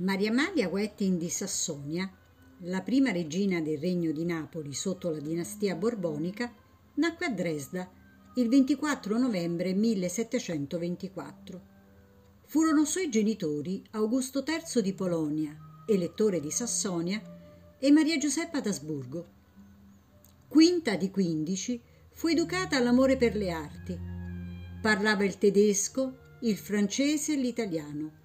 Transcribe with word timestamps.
Maria 0.00 0.30
Amalia 0.30 0.66
Wettin 0.66 1.18
di 1.18 1.28
Sassonia, 1.28 2.10
la 2.60 2.80
prima 2.80 3.12
regina 3.12 3.60
del 3.60 3.76
regno 3.76 4.12
di 4.12 4.24
Napoli 4.24 4.72
sotto 4.72 5.10
la 5.10 5.20
dinastia 5.20 5.74
borbonica, 5.74 6.50
nacque 6.94 7.26
a 7.26 7.28
Dresda 7.28 7.86
il 8.36 8.48
24 8.48 9.18
novembre 9.18 9.74
1724. 9.74 11.60
Furono 12.46 12.86
suoi 12.86 13.10
genitori 13.10 13.84
Augusto 13.90 14.42
III 14.42 14.80
di 14.80 14.94
Polonia, 14.94 15.54
elettore 15.86 16.40
di 16.40 16.50
Sassonia, 16.50 17.20
e 17.78 17.90
Maria 17.90 18.16
Giuseppa 18.16 18.60
d'Asburgo. 18.60 19.26
Quinta 20.48 20.96
di 20.96 21.10
quindici, 21.10 21.78
fu 22.14 22.28
educata 22.28 22.74
all'amore 22.74 23.18
per 23.18 23.36
le 23.36 23.50
arti. 23.50 23.98
Parlava 24.80 25.24
il 25.24 25.36
tedesco, 25.36 26.38
il 26.40 26.56
francese 26.56 27.34
e 27.34 27.36
l'italiano 27.36 28.19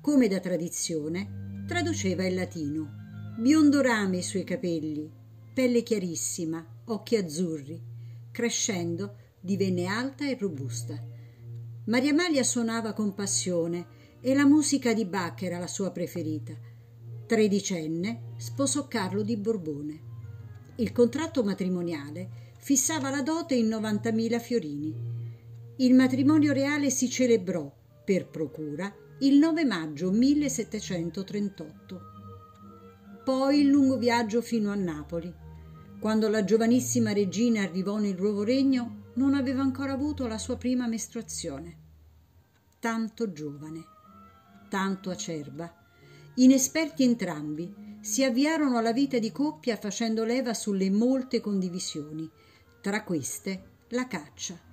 come 0.00 0.28
da 0.28 0.40
tradizione, 0.40 1.64
traduceva 1.66 2.24
il 2.24 2.34
latino. 2.34 3.34
Biondo 3.38 3.82
rame 3.82 4.18
i 4.18 4.22
suoi 4.22 4.44
capelli, 4.44 5.10
pelle 5.52 5.82
chiarissima, 5.82 6.64
occhi 6.86 7.16
azzurri. 7.16 7.80
Crescendo, 8.30 9.16
divenne 9.40 9.86
alta 9.86 10.26
e 10.26 10.36
robusta. 10.38 10.98
Maria 11.84 12.12
Amalia 12.12 12.42
suonava 12.42 12.92
con 12.94 13.14
passione 13.14 13.98
e 14.20 14.34
la 14.34 14.46
musica 14.46 14.94
di 14.94 15.04
Bach 15.04 15.42
era 15.42 15.58
la 15.58 15.66
sua 15.66 15.90
preferita. 15.90 16.54
Tredicenne, 17.26 18.34
sposò 18.36 18.88
Carlo 18.88 19.22
di 19.22 19.36
Borbone. 19.36 20.00
Il 20.76 20.92
contratto 20.92 21.44
matrimoniale 21.44 22.52
fissava 22.58 23.10
la 23.10 23.22
dote 23.22 23.54
in 23.54 23.68
90.000 23.68 24.40
fiorini. 24.40 24.94
Il 25.76 25.94
matrimonio 25.94 26.52
reale 26.52 26.90
si 26.90 27.10
celebrò, 27.10 27.70
per 28.04 28.28
procura, 28.28 28.92
il 29.22 29.36
9 29.36 29.66
maggio 29.66 30.10
1738. 30.10 32.00
Poi 33.22 33.60
il 33.60 33.66
lungo 33.66 33.98
viaggio 33.98 34.40
fino 34.40 34.70
a 34.70 34.74
Napoli. 34.74 35.30
Quando 36.00 36.30
la 36.30 36.42
giovanissima 36.42 37.12
regina 37.12 37.60
arrivò 37.60 37.98
nel 37.98 38.16
nuovo 38.18 38.44
regno, 38.44 39.08
non 39.16 39.34
aveva 39.34 39.60
ancora 39.60 39.92
avuto 39.92 40.26
la 40.26 40.38
sua 40.38 40.56
prima 40.56 40.86
mestruazione. 40.86 41.76
Tanto 42.78 43.30
giovane, 43.30 43.84
tanto 44.70 45.10
acerba. 45.10 45.70
Inesperti 46.36 47.02
entrambi, 47.02 47.98
si 48.00 48.24
avviarono 48.24 48.78
alla 48.78 48.94
vita 48.94 49.18
di 49.18 49.30
coppia 49.30 49.76
facendo 49.76 50.24
leva 50.24 50.54
sulle 50.54 50.88
molte 50.88 51.42
condivisioni, 51.42 52.26
tra 52.80 53.04
queste 53.04 53.64
la 53.88 54.06
caccia 54.06 54.69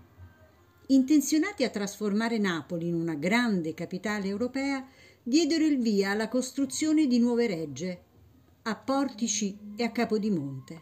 intenzionati 0.87 1.63
a 1.63 1.69
trasformare 1.69 2.37
Napoli 2.37 2.87
in 2.87 2.93
una 2.93 3.15
grande 3.15 3.73
capitale 3.73 4.27
europea, 4.27 4.85
diedero 5.21 5.65
il 5.65 5.79
via 5.79 6.11
alla 6.11 6.29
costruzione 6.29 7.07
di 7.07 7.19
nuove 7.19 7.47
regge, 7.47 8.01
a 8.63 8.75
Portici 8.75 9.57
e 9.75 9.83
a 9.83 9.91
Capodimonte. 9.91 10.81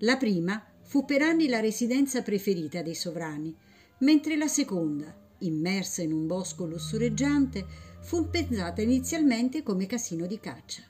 La 0.00 0.16
prima 0.16 0.62
fu 0.82 1.04
per 1.04 1.22
anni 1.22 1.48
la 1.48 1.60
residenza 1.60 2.22
preferita 2.22 2.82
dei 2.82 2.94
sovrani, 2.94 3.54
mentre 3.98 4.36
la 4.36 4.48
seconda, 4.48 5.14
immersa 5.38 6.02
in 6.02 6.12
un 6.12 6.26
bosco 6.26 6.66
lussureggiante, 6.66 7.66
fu 8.00 8.28
pensata 8.28 8.82
inizialmente 8.82 9.62
come 9.62 9.86
casino 9.86 10.26
di 10.26 10.38
caccia. 10.38 10.82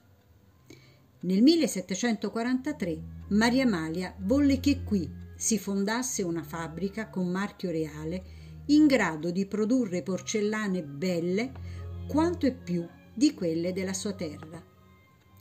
Nel 1.20 1.42
1743 1.42 2.98
Maria 3.28 3.64
Amalia 3.64 4.14
volle 4.18 4.60
che 4.60 4.82
qui, 4.84 5.08
si 5.36 5.58
fondasse 5.58 6.22
una 6.22 6.42
fabbrica 6.42 7.08
con 7.08 7.28
marchio 7.28 7.70
reale 7.70 8.24
in 8.66 8.86
grado 8.86 9.30
di 9.30 9.46
produrre 9.46 10.02
porcellane 10.02 10.82
belle 10.82 11.52
quanto 12.08 12.46
e 12.46 12.52
più 12.52 12.86
di 13.14 13.34
quelle 13.34 13.72
della 13.72 13.92
sua 13.92 14.12
terra. 14.12 14.62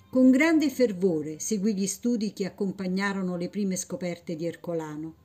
Con 0.09 0.31
grande 0.31 0.69
fervore 0.69 1.39
seguì 1.39 1.75
gli 1.75 1.87
studi 1.87 2.33
che 2.33 2.45
accompagnarono 2.45 3.35
le 3.35 3.49
prime 3.49 3.75
scoperte 3.75 4.35
di 4.35 4.45
Ercolano. 4.45 5.15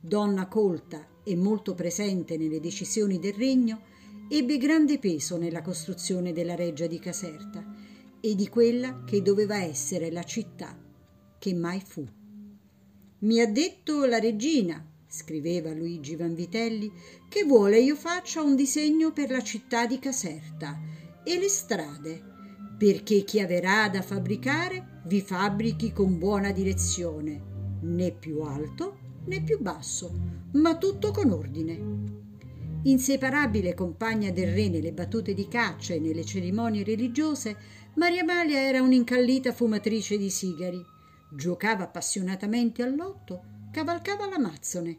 Donna 0.00 0.48
colta 0.48 1.06
e 1.22 1.36
molto 1.36 1.74
presente 1.74 2.36
nelle 2.36 2.58
decisioni 2.58 3.20
del 3.20 3.34
regno, 3.34 3.82
ebbe 4.28 4.56
grande 4.56 4.98
peso 4.98 5.36
nella 5.36 5.62
costruzione 5.62 6.32
della 6.32 6.56
reggia 6.56 6.86
di 6.86 6.98
Caserta 6.98 7.64
e 8.20 8.34
di 8.34 8.48
quella 8.48 9.04
che 9.04 9.22
doveva 9.22 9.62
essere 9.62 10.10
la 10.10 10.24
città 10.24 10.76
che 11.38 11.54
mai 11.54 11.80
fu. 11.80 12.04
Mi 13.22 13.40
ha 13.40 13.46
detto 13.46 14.04
la 14.04 14.18
regina, 14.18 14.84
scriveva 15.06 15.72
Luigi 15.72 16.16
Vanvitelli, 16.16 16.90
che 17.28 17.44
vuole 17.44 17.78
io 17.78 17.94
faccia 17.94 18.42
un 18.42 18.56
disegno 18.56 19.12
per 19.12 19.30
la 19.30 19.40
città 19.40 19.86
di 19.86 20.00
Caserta 20.00 20.80
e 21.22 21.38
le 21.38 21.48
strade, 21.48 22.20
perché 22.76 23.22
chi 23.22 23.38
avrà 23.38 23.88
da 23.88 24.02
fabbricare 24.02 25.02
vi 25.06 25.20
fabbrichi 25.20 25.92
con 25.92 26.18
buona 26.18 26.50
direzione, 26.50 27.78
né 27.82 28.10
più 28.10 28.40
alto 28.40 28.98
né 29.26 29.40
più 29.40 29.60
basso, 29.60 30.12
ma 30.54 30.76
tutto 30.76 31.12
con 31.12 31.30
ordine. 31.30 31.80
Inseparabile 32.82 33.74
compagna 33.74 34.32
del 34.32 34.52
re 34.52 34.68
nelle 34.68 34.92
battute 34.92 35.32
di 35.32 35.46
caccia 35.46 35.94
e 35.94 36.00
nelle 36.00 36.24
cerimonie 36.24 36.82
religiose, 36.82 37.56
Maria 37.94 38.22
Amalia 38.22 38.58
era 38.58 38.82
un'incallita 38.82 39.52
fumatrice 39.52 40.18
di 40.18 40.28
sigari 40.28 40.84
giocava 41.34 41.84
appassionatamente 41.84 42.82
al 42.82 42.94
lotto, 42.94 43.42
cavalcava 43.70 44.28
l'amazzone. 44.28 44.98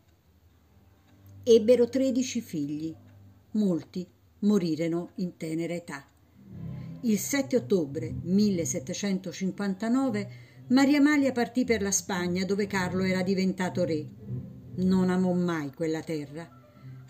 Ebbero 1.44 1.88
tredici 1.90 2.42
figli. 2.42 2.96
Molti 3.52 4.08
morirono 4.40 5.12
in 5.16 5.38
tenera 5.38 5.74
età. 5.74 6.06
Il 7.02 7.20
7 7.20 7.58
ottobre 7.58 8.12
1759 8.24 10.52
Maria 10.70 11.00
Amalia 11.00 11.32
partì 11.32 11.66
per 11.66 11.82
la 11.82 11.92
Spagna 11.92 12.46
dove 12.46 12.66
Carlo 12.66 13.04
era 13.04 13.22
diventato 13.22 13.84
re. 13.84 14.08
Non 14.76 15.10
amò 15.10 15.34
mai 15.34 15.72
quella 15.74 16.02
terra. 16.02 16.50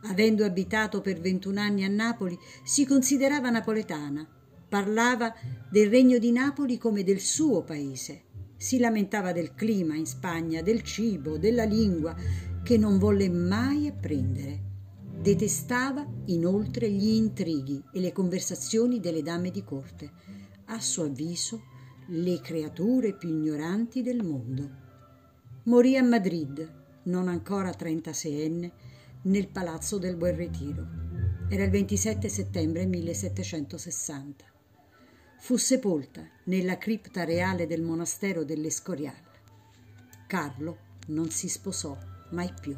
Avendo 0.06 0.44
abitato 0.44 1.00
per 1.00 1.22
21 1.22 1.62
anni 1.62 1.86
a 1.86 1.88
Napoli, 1.88 2.38
si 2.64 2.86
considerava 2.86 3.50
napoletana. 3.50 4.28
Parlava 4.68 5.34
del 5.70 5.90
regno 5.90 6.18
di 6.18 6.32
Napoli 6.32 6.78
come 6.78 7.04
del 7.04 7.22
suo 7.22 7.64
paese 7.64 8.32
si 8.64 8.80
lamentava 8.80 9.34
del 9.34 9.56
clima 9.56 9.98
in 9.98 10.06
Spagna, 10.06 10.62
del 10.62 10.84
cibo, 10.84 11.38
della 11.38 11.66
lingua, 11.66 12.16
che 12.64 12.78
non 12.78 12.98
volle 12.98 13.30
mai 13.30 13.88
apprendere. 13.88 14.62
Detestava 15.20 16.08
inoltre 16.28 16.90
gli 16.90 17.10
intrighi 17.10 17.84
e 17.92 18.00
le 18.00 18.14
conversazioni 18.14 19.02
delle 19.02 19.22
dame 19.22 19.52
di 19.52 19.66
corte, 19.66 20.10
a 20.68 20.80
suo 20.80 21.04
avviso 21.04 21.62
le 22.08 22.40
creature 22.40 23.18
più 23.18 23.28
ignoranti 23.28 24.02
del 24.02 24.24
mondo. 24.24 24.70
Morì 25.64 25.98
a 25.98 26.04
Madrid, 26.04 27.02
non 27.04 27.28
ancora 27.28 27.70
36enne, 27.70 28.72
nel 29.24 29.50
palazzo 29.50 29.98
del 29.98 30.16
Buen 30.16 30.38
Retiro. 30.38 30.88
Era 31.50 31.66
il 31.66 31.70
27 31.70 32.30
settembre 32.30 32.86
1760 32.86 34.53
fu 35.44 35.58
sepolta 35.58 36.26
nella 36.46 36.78
cripta 36.78 37.26
reale 37.26 37.68
del 37.68 37.82
monastero 37.82 38.46
dell'Escorial. 38.46 39.14
Carlo 40.26 40.78
non 41.08 41.32
si 41.32 41.50
sposò 41.50 41.98
mai 42.30 42.50
più. 42.62 42.78